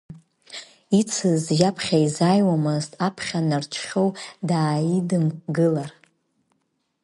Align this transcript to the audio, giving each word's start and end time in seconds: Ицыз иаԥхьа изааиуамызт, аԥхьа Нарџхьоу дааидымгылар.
Ицыз 0.99 1.43
иаԥхьа 1.61 1.97
изааиуамызт, 2.05 2.91
аԥхьа 3.07 3.39
Нарџхьоу 3.47 4.09
дааидымгылар. 4.49 5.91